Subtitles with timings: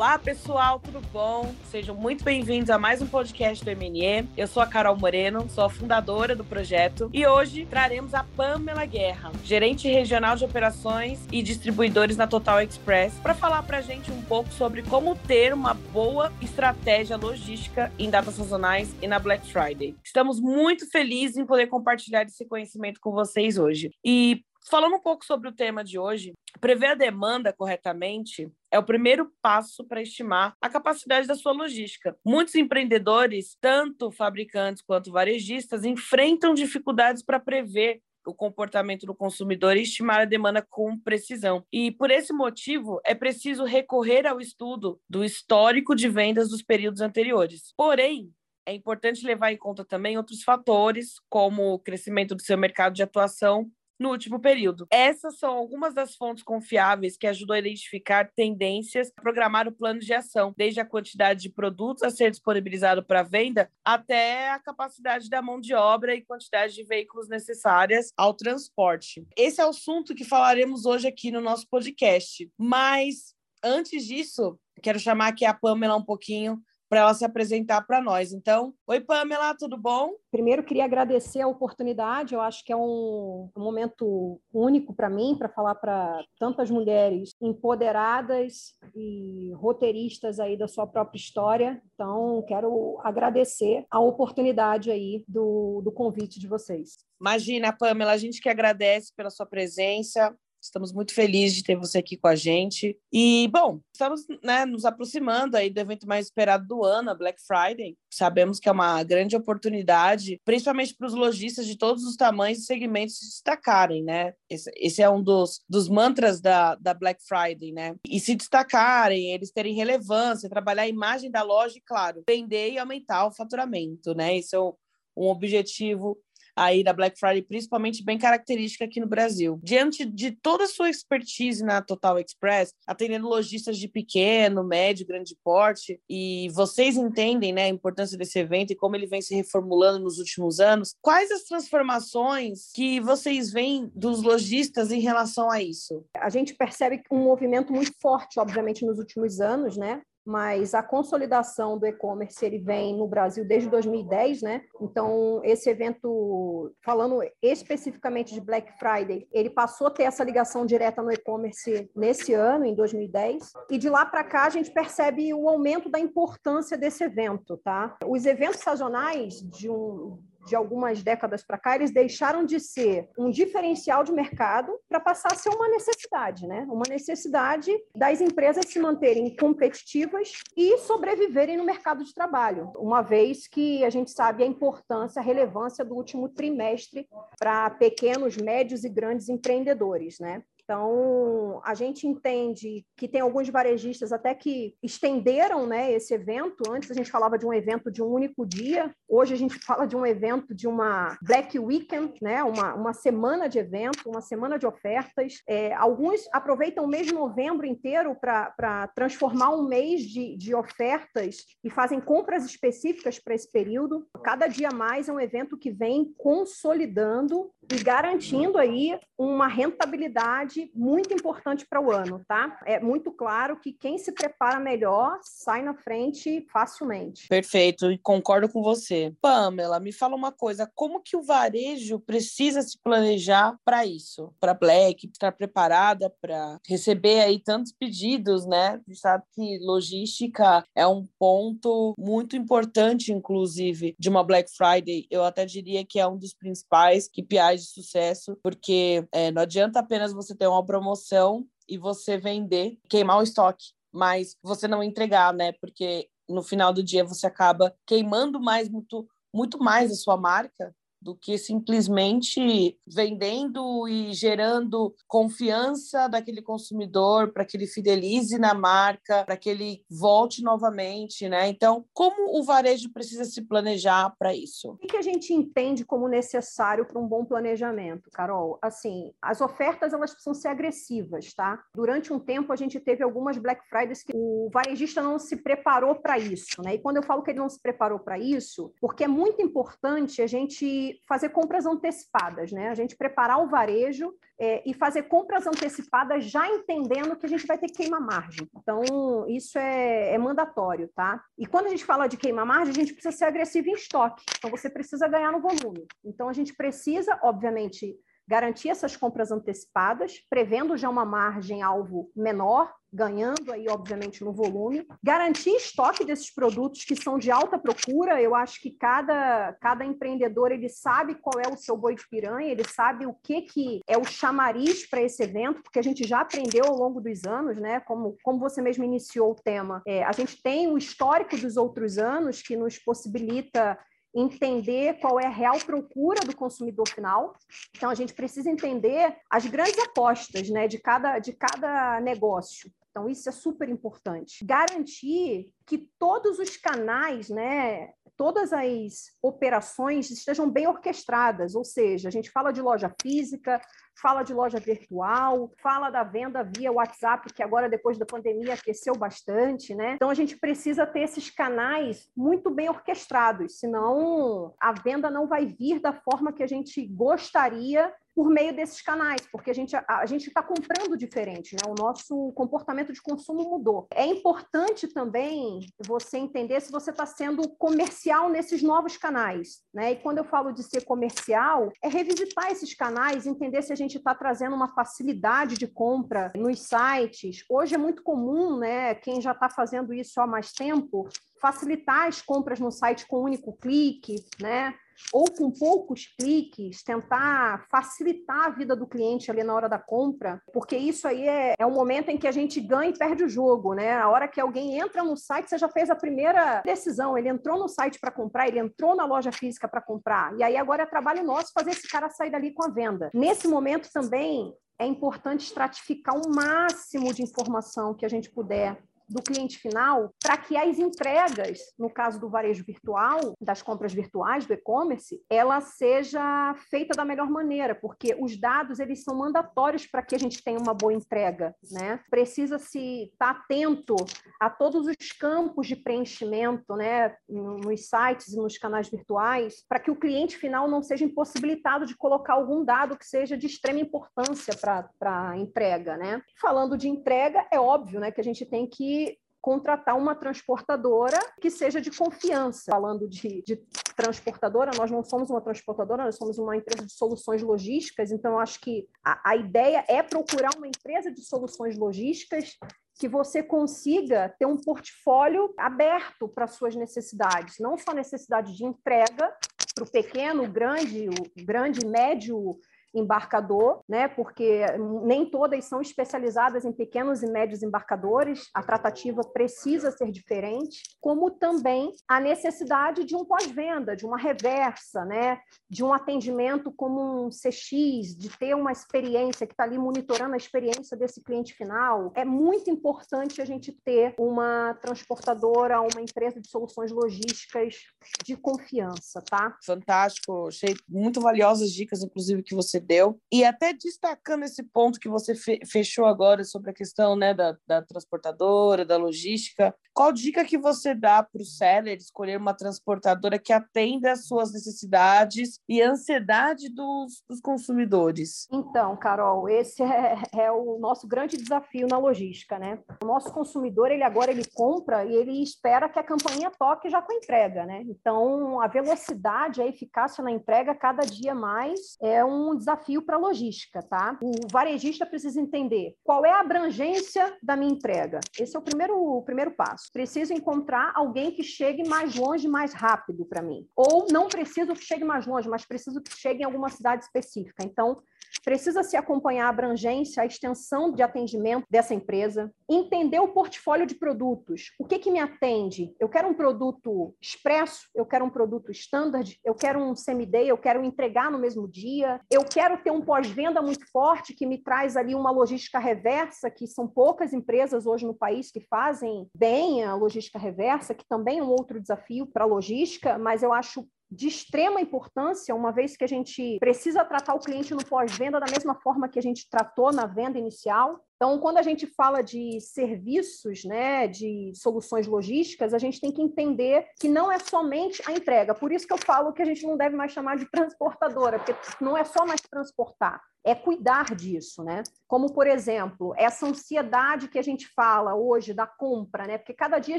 [0.00, 1.54] Olá, pessoal, tudo bom?
[1.66, 4.30] Sejam muito bem-vindos a mais um podcast do MNE.
[4.34, 8.86] Eu sou a Carol Moreno, sou a fundadora do projeto e hoje traremos a Pamela
[8.86, 14.10] Guerra, gerente regional de operações e distribuidores na Total Express, para falar para a gente
[14.10, 19.52] um pouco sobre como ter uma boa estratégia logística em datas sazonais e na Black
[19.52, 19.94] Friday.
[20.02, 23.90] Estamos muito felizes em poder compartilhar esse conhecimento com vocês hoje.
[24.02, 28.84] E Falando um pouco sobre o tema de hoje, prever a demanda corretamente é o
[28.84, 32.16] primeiro passo para estimar a capacidade da sua logística.
[32.24, 39.82] Muitos empreendedores, tanto fabricantes quanto varejistas, enfrentam dificuldades para prever o comportamento do consumidor e
[39.82, 41.64] estimar a demanda com precisão.
[41.72, 47.00] E por esse motivo, é preciso recorrer ao estudo do histórico de vendas dos períodos
[47.00, 47.72] anteriores.
[47.76, 48.30] Porém,
[48.66, 53.02] é importante levar em conta também outros fatores, como o crescimento do seu mercado de
[53.02, 54.86] atuação no último período.
[54.90, 60.14] Essas são algumas das fontes confiáveis que ajudam a identificar tendências, programar o plano de
[60.14, 65.42] ação, desde a quantidade de produtos a ser disponibilizado para venda até a capacidade da
[65.42, 69.26] mão de obra e quantidade de veículos necessárias ao transporte.
[69.36, 72.50] Esse é o assunto que falaremos hoje aqui no nosso podcast.
[72.58, 76.58] Mas antes disso, quero chamar aqui a Pamela um pouquinho
[76.90, 78.32] para ela se apresentar para nós.
[78.32, 80.10] Então, oi Pamela, tudo bom?
[80.28, 82.34] Primeiro, queria agradecer a oportunidade.
[82.34, 87.32] Eu acho que é um, um momento único para mim, para falar para tantas mulheres
[87.40, 91.80] empoderadas e roteiristas aí da sua própria história.
[91.94, 96.98] Então, quero agradecer a oportunidade aí do, do convite de vocês.
[97.20, 100.36] Imagina, Pamela, a gente que agradece pela sua presença.
[100.60, 102.98] Estamos muito felizes de ter você aqui com a gente.
[103.12, 107.40] E, bom, estamos né, nos aproximando aí do evento mais esperado do ano, a Black
[107.42, 107.96] Friday.
[108.12, 112.64] Sabemos que é uma grande oportunidade, principalmente para os lojistas de todos os tamanhos e
[112.64, 114.34] segmentos se destacarem, né?
[114.48, 117.96] Esse, esse, é um dos, dos mantras da, da Black Friday, né?
[118.06, 122.78] E se destacarem, eles terem relevância, trabalhar a imagem da loja e, claro, vender e
[122.78, 124.36] aumentar o faturamento, né?
[124.36, 124.74] Esse é um,
[125.16, 126.18] um objetivo
[126.56, 129.58] aí da Black Friday, principalmente bem característica aqui no Brasil.
[129.62, 135.36] Diante de toda a sua expertise na Total Express, atendendo lojistas de pequeno, médio, grande
[135.42, 140.00] porte, e vocês entendem né, a importância desse evento e como ele vem se reformulando
[140.00, 146.04] nos últimos anos, quais as transformações que vocês veem dos lojistas em relação a isso?
[146.16, 150.02] A gente percebe um movimento muito forte, obviamente, nos últimos anos, né?
[150.24, 154.62] Mas a consolidação do e-commerce ele vem no Brasil desde 2010, né?
[154.80, 161.02] Então esse evento, falando especificamente de Black Friday, ele passou a ter essa ligação direta
[161.02, 165.48] no e-commerce nesse ano, em 2010, e de lá para cá a gente percebe o
[165.48, 167.96] aumento da importância desse evento, tá?
[168.06, 173.30] Os eventos sazonais de um de algumas décadas para cá, eles deixaram de ser um
[173.30, 176.66] diferencial de mercado para passar a ser uma necessidade, né?
[176.70, 183.46] Uma necessidade das empresas se manterem competitivas e sobreviverem no mercado de trabalho, uma vez
[183.46, 187.08] que a gente sabe a importância, a relevância do último trimestre
[187.38, 190.42] para pequenos, médios e grandes empreendedores, né?
[190.70, 196.62] Então, a gente entende que tem alguns varejistas até que estenderam né, esse evento.
[196.70, 199.84] Antes a gente falava de um evento de um único dia, hoje a gente fala
[199.84, 204.60] de um evento de uma Black Weekend, né, uma, uma semana de evento, uma semana
[204.60, 205.42] de ofertas.
[205.48, 211.46] É, alguns aproveitam o mês de novembro inteiro para transformar um mês de, de ofertas
[211.64, 214.06] e fazem compras específicas para esse período.
[214.22, 221.12] Cada dia mais é um evento que vem consolidando e garantindo aí uma rentabilidade muito
[221.12, 222.58] importante para o ano, tá?
[222.64, 227.28] É muito claro que quem se prepara melhor sai na frente facilmente.
[227.28, 229.14] Perfeito, e concordo com você.
[229.20, 234.34] Pamela, me fala uma coisa, como que o varejo precisa se planejar para isso?
[234.40, 238.68] Para Black, estar preparada para receber aí tantos pedidos, né?
[238.68, 245.06] A gente sabe que logística é um ponto muito importante, inclusive, de uma Black Friday.
[245.10, 249.80] Eu até diria que é um dos principais KPIs de sucesso, porque é, não adianta
[249.80, 255.32] apenas você ter uma promoção e você vender, queimar o estoque, mas você não entregar,
[255.32, 255.52] né?
[255.52, 260.74] Porque no final do dia você acaba queimando mais muito muito mais a sua marca
[261.00, 269.24] do que simplesmente vendendo e gerando confiança daquele consumidor para que ele fidelize na marca,
[269.24, 271.48] para que ele volte novamente, né?
[271.48, 274.78] Então, como o varejo precisa se planejar para isso?
[274.82, 278.58] O que a gente entende como necessário para um bom planejamento, Carol?
[278.60, 281.62] Assim, as ofertas elas precisam ser agressivas, tá?
[281.74, 285.94] Durante um tempo a gente teve algumas Black Fridays que o varejista não se preparou
[285.94, 286.74] para isso, né?
[286.74, 290.22] E quando eu falo que ele não se preparou para isso, porque é muito importante
[290.22, 292.68] a gente fazer compras antecipadas, né?
[292.68, 297.46] A gente preparar o varejo é, e fazer compras antecipadas já entendendo que a gente
[297.46, 298.48] vai ter que queimar margem.
[298.56, 301.22] Então, isso é, é mandatório, tá?
[301.38, 304.24] E quando a gente fala de queimar margem, a gente precisa ser agressivo em estoque.
[304.38, 305.86] Então, você precisa ganhar no volume.
[306.04, 307.96] Então, a gente precisa, obviamente,
[308.30, 314.86] garantir essas compras antecipadas, prevendo já uma margem alvo menor, ganhando aí, obviamente, no volume,
[315.02, 318.22] garantir estoque desses produtos que são de alta procura.
[318.22, 322.52] Eu acho que cada, cada empreendedor ele sabe qual é o seu boi de piranha,
[322.52, 326.20] ele sabe o que, que é o chamariz para esse evento, porque a gente já
[326.20, 327.80] aprendeu ao longo dos anos, né?
[327.80, 331.98] Como, como você mesmo iniciou o tema, é, a gente tem o histórico dos outros
[331.98, 333.76] anos que nos possibilita
[334.14, 337.36] entender qual é a real procura do consumidor final.
[337.76, 342.70] Então, a gente precisa entender as grandes apostas né, de, cada, de cada negócio.
[342.90, 344.44] Então, isso é super importante.
[344.44, 352.12] Garantir que todos os canais, né, todas as operações estejam bem orquestradas, ou seja, a
[352.12, 353.60] gente fala de loja física,
[354.00, 358.94] fala de loja virtual, fala da venda via WhatsApp, que agora, depois da pandemia, aqueceu
[358.94, 359.94] bastante, né?
[359.94, 365.46] Então, a gente precisa ter esses canais muito bem orquestrados, senão a venda não vai
[365.46, 369.84] vir da forma que a gente gostaria por meio desses canais, porque a gente a,
[369.88, 371.70] a gente está comprando diferente, né?
[371.70, 373.86] O nosso comportamento de consumo mudou.
[373.94, 379.92] É importante também você entender se você está sendo comercial nesses novos canais, né?
[379.92, 383.89] E quando eu falo de ser comercial, é revisitar esses canais, entender se a gente
[383.98, 387.44] está trazendo uma facilidade de compra nos sites.
[387.48, 388.94] Hoje é muito comum, né?
[388.94, 391.08] Quem já está fazendo isso há mais tempo,
[391.40, 394.74] facilitar as compras no site com um único clique, né?
[395.12, 400.40] Ou com poucos cliques, tentar facilitar a vida do cliente ali na hora da compra,
[400.52, 403.28] porque isso aí é, é um momento em que a gente ganha e perde o
[403.28, 403.92] jogo, né?
[403.92, 407.58] A hora que alguém entra no site, você já fez a primeira decisão, ele entrou
[407.58, 410.86] no site para comprar, ele entrou na loja física para comprar, e aí agora é
[410.86, 413.10] trabalho nosso fazer esse cara sair dali com a venda.
[413.14, 419.22] Nesse momento também é importante estratificar o máximo de informação que a gente puder do
[419.22, 424.54] cliente final para que as entregas, no caso do varejo virtual, das compras virtuais, do
[424.54, 430.14] e-commerce, ela seja feita da melhor maneira, porque os dados eles são mandatórios para que
[430.14, 432.00] a gente tenha uma boa entrega, né?
[432.08, 433.96] Precisa se estar tá atento
[434.40, 439.90] a todos os campos de preenchimento, né, nos sites e nos canais virtuais, para que
[439.90, 444.54] o cliente final não seja impossibilitado de colocar algum dado que seja de extrema importância
[444.56, 446.22] para a entrega, né?
[446.40, 448.99] Falando de entrega, é óbvio, né, que a gente tem que
[449.40, 452.70] contratar uma transportadora que seja de confiança.
[452.70, 453.56] Falando de, de,
[453.96, 458.60] transportadora, nós não somos uma transportadora, nós somos uma empresa de soluções logísticas, então acho
[458.60, 462.56] que a, a ideia é procurar uma empresa de soluções logísticas
[462.98, 469.34] que você consiga ter um portfólio aberto para suas necessidades, não só necessidade de entrega
[469.74, 472.58] para o pequeno, grande, o grande, médio
[472.94, 474.08] embarcador, né?
[474.08, 474.64] Porque
[475.04, 481.30] nem todas são especializadas em pequenos e médios embarcadores, a tratativa precisa ser diferente, como
[481.30, 485.40] também a necessidade de um pós-venda, de uma reversa, né?
[485.68, 490.36] De um atendimento como um CX, de ter uma experiência que está ali monitorando a
[490.36, 492.12] experiência desse cliente final.
[492.14, 497.76] É muito importante a gente ter uma transportadora, uma empresa de soluções logísticas
[498.24, 499.56] de confiança, tá?
[499.64, 503.20] Fantástico, achei muito valiosas dicas, inclusive, que deu.
[503.32, 505.34] E até destacando esse ponto que você
[505.66, 510.94] fechou agora sobre a questão né, da, da transportadora, da logística, qual dica que você
[510.94, 517.22] dá para o seller escolher uma transportadora que atenda às suas necessidades e ansiedade dos,
[517.28, 518.46] dos consumidores?
[518.50, 522.78] Então, Carol, esse é, é, o nosso grande desafio na logística, né?
[523.02, 527.02] O nosso consumidor, ele agora ele compra e ele espera que a campainha toque já
[527.02, 527.82] com a entrega, né?
[527.86, 533.16] Então, a velocidade, a eficácia na entrega, cada dia mais é um desafio desafio para
[533.16, 534.18] a logística, tá?
[534.22, 538.20] O varejista precisa entender qual é a abrangência da minha entrega.
[538.38, 539.90] Esse é o primeiro, o primeiro passo.
[539.92, 543.66] Preciso encontrar alguém que chegue mais longe, mais rápido para mim.
[543.74, 547.64] Ou não preciso que chegue mais longe, mas preciso que chegue em alguma cidade específica.
[547.64, 548.00] Então,
[548.44, 553.94] precisa se acompanhar a abrangência, a extensão de atendimento dessa empresa, entender o portfólio de
[553.94, 554.72] produtos.
[554.78, 555.94] O que, que me atende?
[555.98, 560.58] Eu quero um produto expresso, eu quero um produto standard, eu quero um semi-day, eu
[560.58, 564.96] quero entregar no mesmo dia, eu quero ter um pós-venda muito forte que me traz
[564.96, 569.94] ali uma logística reversa, que são poucas empresas hoje no país que fazem bem a
[569.94, 574.26] logística reversa, que também é um outro desafio para a logística, mas eu acho de
[574.26, 578.74] extrema importância, uma vez que a gente precisa tratar o cliente no pós-venda da mesma
[578.74, 581.00] forma que a gente tratou na venda inicial.
[581.16, 586.22] Então, quando a gente fala de serviços, né, de soluções logísticas, a gente tem que
[586.22, 588.54] entender que não é somente a entrega.
[588.54, 591.54] Por isso que eu falo que a gente não deve mais chamar de transportadora, porque
[591.80, 594.82] não é só mais transportar é cuidar disso, né?
[595.08, 599.38] Como, por exemplo, essa ansiedade que a gente fala hoje da compra, né?
[599.38, 599.98] Porque cada dia a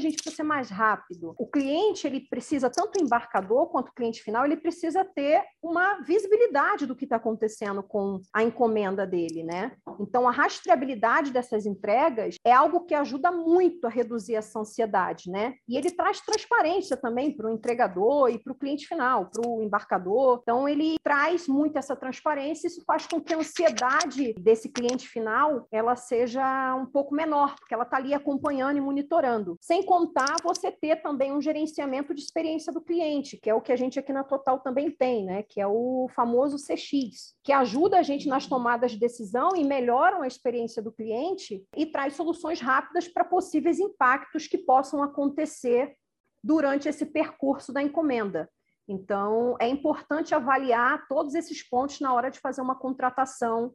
[0.00, 1.34] gente precisa ser mais rápido.
[1.38, 6.00] O cliente, ele precisa, tanto o embarcador quanto o cliente final, ele precisa ter uma
[6.00, 9.72] visibilidade do que está acontecendo com a encomenda dele, né?
[10.00, 15.54] Então, a rastreabilidade dessas entregas é algo que ajuda muito a reduzir essa ansiedade, né?
[15.68, 19.62] E ele traz transparência também para o entregador e para o cliente final, para o
[19.62, 20.40] embarcador.
[20.42, 24.68] Então, ele traz muito essa transparência e isso faz com que que a ansiedade desse
[24.68, 29.56] cliente final ela seja um pouco menor, porque ela está ali acompanhando e monitorando.
[29.60, 33.72] Sem contar você ter também um gerenciamento de experiência do cliente, que é o que
[33.72, 35.42] a gente aqui na Total também tem, né?
[35.42, 40.22] Que é o famoso CX, que ajuda a gente nas tomadas de decisão e melhoram
[40.22, 45.94] a experiência do cliente e traz soluções rápidas para possíveis impactos que possam acontecer
[46.44, 48.50] durante esse percurso da encomenda.
[48.88, 53.74] Então, é importante avaliar todos esses pontos na hora de fazer uma contratação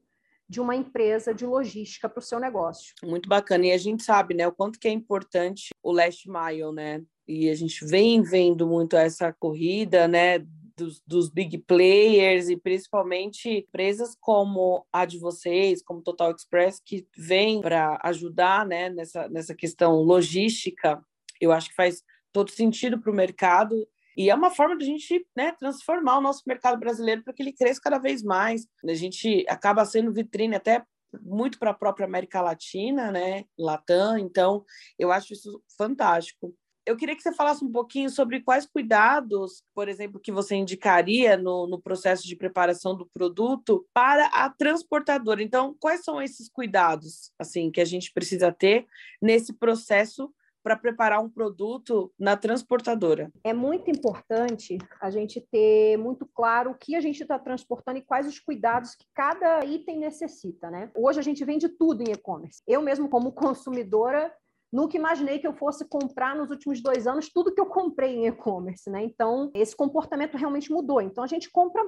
[0.49, 2.93] de uma empresa de logística para o seu negócio.
[3.03, 3.65] Muito bacana.
[3.65, 7.03] E a gente sabe, né, o quanto que é importante o last mile, né?
[7.27, 10.39] E a gente vem vendo muito essa corrida, né,
[10.77, 17.05] dos, dos, big players e principalmente empresas como a de vocês, como Total Express, que
[17.17, 21.03] vem para ajudar né, nessa, nessa questão logística.
[21.41, 23.75] Eu acho que faz todo sentido para o mercado
[24.17, 27.43] e é uma forma de a gente né, transformar o nosso mercado brasileiro para que
[27.43, 28.67] ele cresça cada vez mais.
[28.83, 30.83] A gente acaba sendo vitrine até
[31.21, 34.65] muito para a própria América Latina, né, Latam, então
[34.97, 36.53] eu acho isso fantástico.
[36.86, 41.36] Eu queria que você falasse um pouquinho sobre quais cuidados, por exemplo, que você indicaria
[41.36, 45.43] no, no processo de preparação do produto para a transportadora.
[45.43, 48.88] Então, quais são esses cuidados assim que a gente precisa ter
[49.21, 50.33] nesse processo
[50.67, 53.31] para preparar um produto na transportadora?
[53.41, 58.01] É muito importante a gente ter muito claro o que a gente está transportando e
[58.01, 60.91] quais os cuidados que cada item necessita, né?
[60.93, 62.62] Hoje a gente vende tudo em e-commerce.
[62.67, 64.29] Eu mesmo, como consumidora,
[64.69, 68.27] nunca imaginei que eu fosse comprar nos últimos dois anos tudo que eu comprei em
[68.27, 69.01] e-commerce, né?
[69.01, 71.00] Então, esse comportamento realmente mudou.
[71.00, 71.81] Então, a gente compra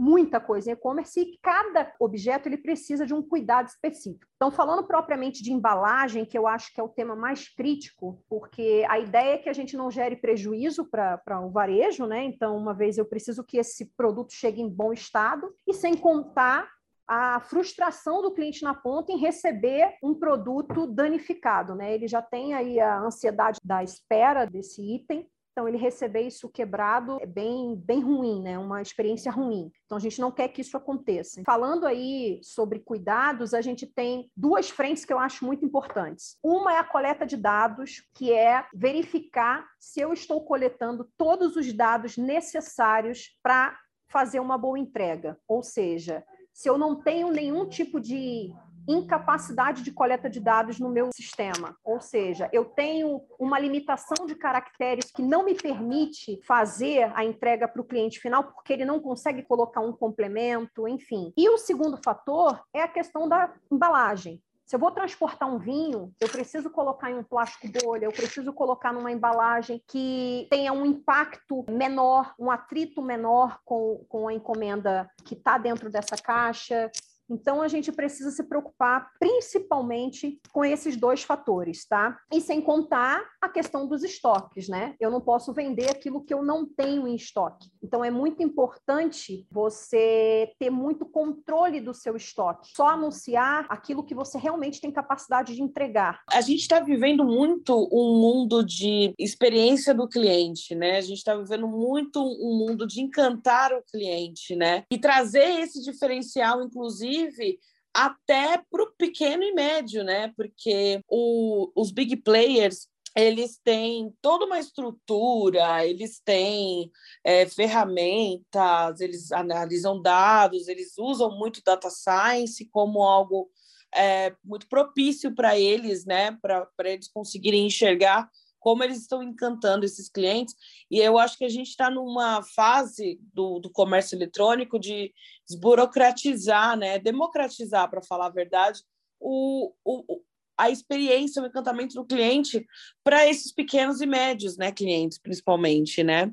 [0.00, 4.24] muita coisa em e-commerce e cada objeto ele precisa de um cuidado específico.
[4.34, 8.82] Então, falando propriamente de embalagem, que eu acho que é o tema mais crítico, porque
[8.88, 12.24] a ideia é que a gente não gere prejuízo para o varejo, né?
[12.24, 16.66] Então, uma vez eu preciso que esse produto chegue em bom estado e sem contar
[17.06, 21.92] a frustração do cliente na ponta em receber um produto danificado, né?
[21.92, 25.28] Ele já tem aí a ansiedade da espera desse item
[25.60, 28.58] então, ele receber isso quebrado é bem, bem ruim, né?
[28.58, 29.70] Uma experiência ruim.
[29.84, 31.42] Então, a gente não quer que isso aconteça.
[31.44, 36.38] Falando aí sobre cuidados, a gente tem duas frentes que eu acho muito importantes.
[36.42, 41.70] Uma é a coleta de dados, que é verificar se eu estou coletando todos os
[41.74, 45.38] dados necessários para fazer uma boa entrega.
[45.46, 46.24] Ou seja,
[46.54, 48.50] se eu não tenho nenhum tipo de
[48.88, 51.76] incapacidade de coleta de dados no meu sistema.
[51.84, 57.68] Ou seja, eu tenho uma limitação de caracteres que não me permite fazer a entrega
[57.68, 61.32] para o cliente final, porque ele não consegue colocar um complemento, enfim.
[61.36, 64.40] E o segundo fator é a questão da embalagem.
[64.70, 68.52] Se eu vou transportar um vinho, eu preciso colocar em um plástico bolha, eu preciso
[68.52, 75.10] colocar numa embalagem que tenha um impacto menor, um atrito menor com, com a encomenda
[75.24, 76.88] que está dentro dessa caixa.
[77.30, 82.18] Então, a gente precisa se preocupar principalmente com esses dois fatores, tá?
[82.32, 84.94] E sem contar a questão dos estoques, né?
[84.98, 87.70] Eu não posso vender aquilo que eu não tenho em estoque.
[87.82, 92.70] Então, é muito importante você ter muito controle do seu estoque.
[92.74, 96.20] Só anunciar aquilo que você realmente tem capacidade de entregar.
[96.30, 100.98] A gente está vivendo muito um mundo de experiência do cliente, né?
[100.98, 104.84] A gente está vivendo muito um mundo de encantar o cliente, né?
[104.90, 107.58] E trazer esse diferencial, inclusive, inclusive
[107.92, 110.32] até para o pequeno e médio, né?
[110.36, 116.92] Porque o, os big players eles têm toda uma estrutura, eles têm
[117.24, 123.50] é, ferramentas, eles analisam dados, eles usam muito data science como algo
[123.92, 126.38] é, muito propício para eles, né?
[126.40, 130.54] Para eles conseguirem enxergar como eles estão encantando esses clientes.
[130.90, 135.12] E eu acho que a gente está numa fase do, do comércio eletrônico de
[135.48, 136.98] desburocratizar, né?
[136.98, 138.82] democratizar, para falar a verdade,
[139.18, 140.22] o, o,
[140.60, 142.66] a experiência, o encantamento do cliente
[143.02, 146.30] para esses pequenos e médios, né, clientes, principalmente, né?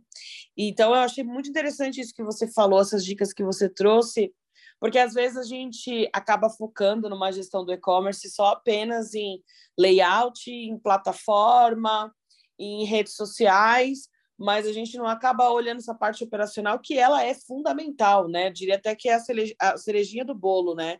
[0.56, 4.34] Então, eu achei muito interessante isso que você falou, essas dicas que você trouxe,
[4.80, 9.42] Porque às vezes a gente acaba focando numa gestão do e-commerce só apenas em
[9.78, 12.14] layout, em plataforma,
[12.60, 17.34] em redes sociais, mas a gente não acaba olhando essa parte operacional que ela é
[17.34, 18.52] fundamental, né?
[18.52, 19.20] Diria até que é
[19.60, 21.00] a cerejinha do bolo, né?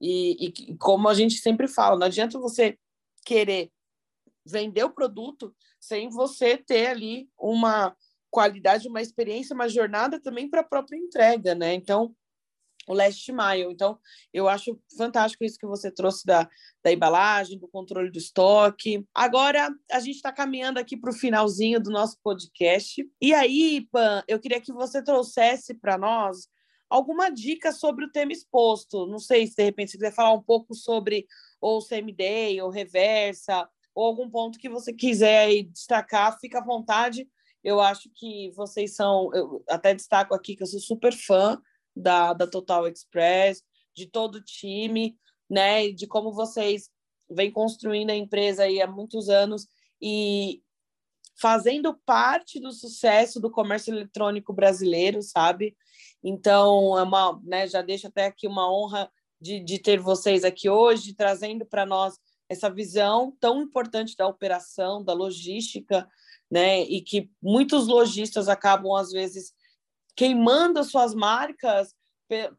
[0.00, 2.76] E, e como a gente sempre fala, não adianta você
[3.24, 3.70] querer
[4.44, 7.96] vender o produto sem você ter ali uma
[8.28, 11.74] qualidade, uma experiência, uma jornada também para a própria entrega, né?
[11.74, 12.16] Então,
[12.86, 13.72] o last mile.
[13.72, 13.98] Então,
[14.32, 16.48] eu acho fantástico isso que você trouxe da,
[16.82, 19.04] da embalagem, do controle do estoque.
[19.14, 23.08] Agora, a gente está caminhando aqui para o finalzinho do nosso podcast.
[23.20, 26.48] E aí, Pan, eu queria que você trouxesse para nós
[26.88, 29.06] alguma dica sobre o tema exposto.
[29.06, 31.26] Não sei se, de repente, você quiser falar um pouco sobre
[31.60, 37.26] ou CMD, ou reversa, ou algum ponto que você quiser destacar, fica à vontade.
[37.62, 41.60] Eu acho que vocês são, eu até destaco aqui que eu sou super fã
[41.94, 43.62] da, da Total Express,
[43.94, 45.16] de todo o time,
[45.48, 45.90] né?
[45.90, 46.90] De como vocês
[47.30, 49.66] vêm construindo a empresa aí há muitos anos
[50.00, 50.62] e
[51.40, 55.76] fazendo parte do sucesso do comércio eletrônico brasileiro, sabe?
[56.22, 60.68] Então, é uma, né, já deixo até aqui uma honra de, de ter vocês aqui
[60.68, 62.16] hoje, trazendo para nós
[62.48, 66.08] essa visão tão importante da operação, da logística,
[66.50, 66.82] né?
[66.82, 69.52] E que muitos lojistas acabam, às vezes,
[70.14, 71.94] queimando as suas marcas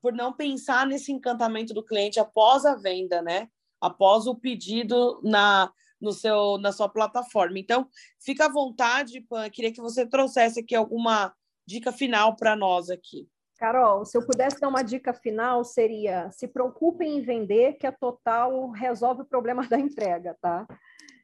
[0.01, 3.47] por não pensar nesse encantamento do cliente após a venda, né?
[3.81, 7.57] Após o pedido na, no seu, na sua plataforma.
[7.57, 7.87] Então,
[8.19, 9.49] fica à vontade, Pan.
[9.49, 11.33] Queria que você trouxesse aqui alguma
[11.65, 13.27] dica final para nós aqui.
[13.57, 17.91] Carol, se eu pudesse dar uma dica final, seria se preocupem em vender, que a
[17.91, 20.67] Total resolve o problema da entrega, tá?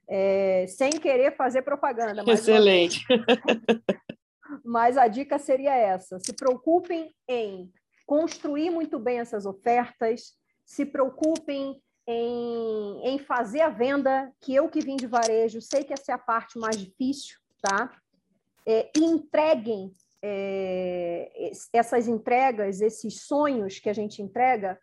[0.07, 2.23] É, sem querer fazer propaganda.
[2.31, 3.05] Excelente.
[4.63, 7.71] Mas a dica seria essa: se preocupem em
[8.05, 10.33] construir muito bem essas ofertas,
[10.65, 15.93] se preocupem em, em fazer a venda, que eu que vim de varejo, sei que
[15.93, 17.91] essa é a parte mais difícil, tá?
[18.65, 19.91] É, entreguem
[20.21, 24.79] é, essas entregas, esses sonhos que a gente entrega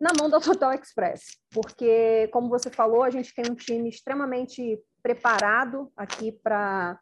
[0.00, 4.78] na mão da Total Express, porque, como você falou, a gente tem um time extremamente
[5.02, 6.98] preparado aqui para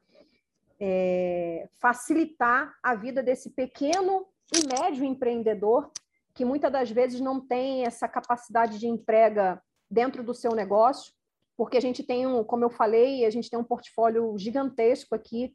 [0.81, 5.91] é, facilitar a vida desse pequeno e médio empreendedor
[6.35, 9.61] que muitas das vezes não tem essa capacidade de entrega
[9.91, 11.13] dentro do seu negócio,
[11.57, 15.53] porque a gente tem um, como eu falei, a gente tem um portfólio gigantesco aqui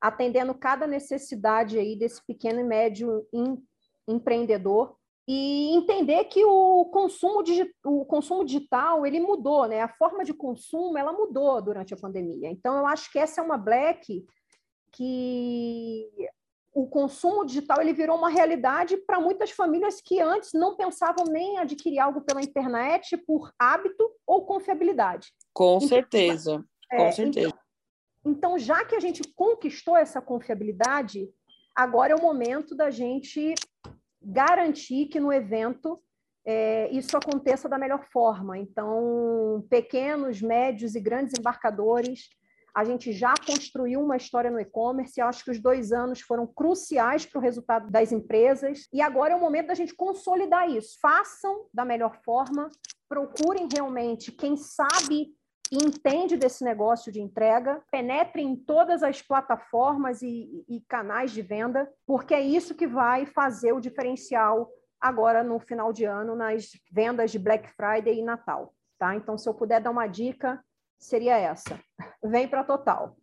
[0.00, 3.56] atendendo cada necessidade aí desse pequeno e médio em,
[4.08, 7.42] empreendedor e entender que o consumo,
[7.84, 9.80] o consumo digital ele mudou, né?
[9.80, 12.50] A forma de consumo ela mudou durante a pandemia.
[12.50, 14.26] Então eu acho que essa é uma black
[14.94, 16.08] que
[16.72, 21.58] o consumo digital ele virou uma realidade para muitas famílias que antes não pensavam nem
[21.58, 25.32] adquirir algo pela internet por hábito ou confiabilidade.
[25.52, 27.48] Com então, certeza, é, com certeza.
[27.48, 27.64] Então,
[28.26, 31.28] então, já que a gente conquistou essa confiabilidade,
[31.76, 33.54] agora é o momento da gente
[34.22, 36.00] garantir que no evento
[36.46, 38.58] é, isso aconteça da melhor forma.
[38.58, 42.28] Então, pequenos, médios e grandes embarcadores,
[42.74, 45.20] a gente já construiu uma história no e-commerce.
[45.20, 48.88] Eu acho que os dois anos foram cruciais para o resultado das empresas.
[48.92, 50.98] E agora é o momento da gente consolidar isso.
[51.00, 52.68] Façam da melhor forma,
[53.08, 55.32] procurem realmente quem sabe
[55.70, 61.90] entende desse negócio de entrega, penetre em todas as plataformas e, e, canais de venda,
[62.06, 64.68] porque é isso que vai fazer o diferencial
[65.00, 68.74] agora no final de ano nas vendas de Black Friday e Natal.
[68.98, 69.14] Tá?
[69.14, 70.62] Então, se eu puder dar uma dica,
[70.98, 71.80] seria essa.
[72.22, 73.16] Vem para Total.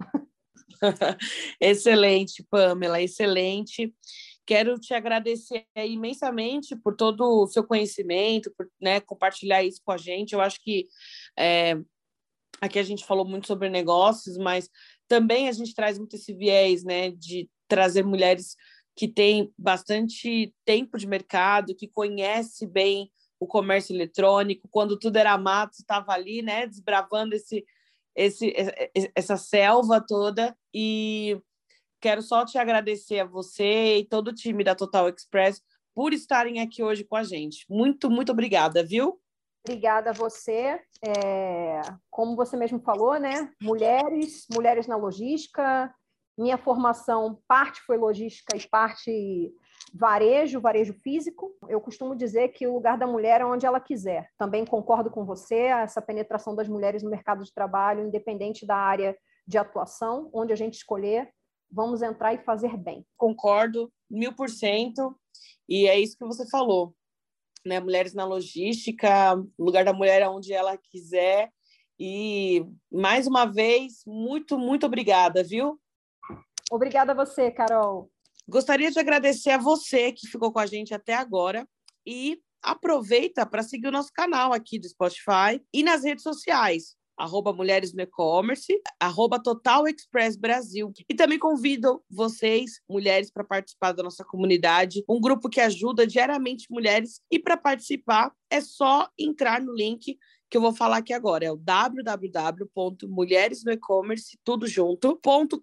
[1.60, 3.94] excelente, Pamela, excelente.
[4.46, 9.98] Quero te agradecer imensamente por todo o seu conhecimento, por né, compartilhar isso com a
[9.98, 10.34] gente.
[10.34, 10.88] Eu acho que
[11.38, 11.78] é,
[12.62, 14.70] Aqui a gente falou muito sobre negócios, mas
[15.08, 18.56] também a gente traz muito esse viés, né, de trazer mulheres
[18.96, 25.36] que têm bastante tempo de mercado, que conhece bem o comércio eletrônico, quando tudo era
[25.36, 27.66] mato, estava ali, né, desbravando esse,
[28.16, 28.54] esse,
[29.16, 30.56] essa selva toda.
[30.72, 31.42] E
[32.00, 35.60] quero só te agradecer a você e todo o time da Total Express
[35.96, 37.66] por estarem aqui hoje com a gente.
[37.68, 39.20] Muito, muito obrigada, viu?
[39.68, 40.80] Obrigada a você.
[41.04, 43.52] É, como você mesmo falou, né?
[43.60, 45.92] Mulheres, mulheres na logística.
[46.38, 49.52] Minha formação, parte foi logística e parte
[49.94, 51.56] varejo, varejo físico.
[51.68, 54.30] Eu costumo dizer que o lugar da mulher é onde ela quiser.
[54.38, 59.18] Também concordo com você, essa penetração das mulheres no mercado de trabalho, independente da área
[59.48, 61.30] de atuação, onde a gente escolher,
[61.72, 63.06] vamos entrar e fazer bem.
[63.18, 65.16] Concordo, mil por cento.
[65.68, 66.94] E é isso que você falou
[67.66, 67.80] né?
[67.80, 71.52] Mulheres na logística, lugar da mulher onde ela quiser.
[72.00, 75.80] E mais uma vez, muito, muito obrigada, viu?
[76.72, 78.10] Obrigada a você, Carol.
[78.48, 81.68] Gostaria de agradecer a você que ficou com a gente até agora
[82.06, 87.54] e aproveita para seguir o nosso canal aqui do Spotify e nas redes sociais arroba
[87.54, 90.92] Mulheres no E-Commerce, arroba Total Express Brasil.
[91.08, 96.68] E também convido vocês, mulheres, para participar da nossa comunidade, um grupo que ajuda diariamente
[96.70, 97.22] mulheres.
[97.30, 100.18] E para participar, é só entrar no link
[100.52, 101.46] que eu vou falar aqui agora.
[101.46, 105.56] É o www.mulheresnoecommerce, tudo junto.com.br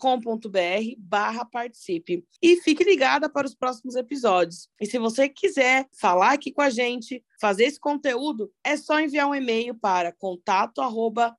[0.96, 2.24] barra participe.
[2.42, 4.70] E fique ligada para os próximos episódios.
[4.80, 9.28] E se você quiser falar aqui com a gente, fazer esse conteúdo, é só enviar
[9.28, 11.36] um e-mail para contato arroba.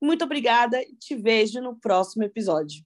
[0.00, 2.84] Muito obrigada e te vejo no próximo episódio.